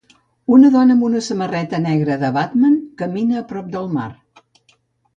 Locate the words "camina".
3.05-3.39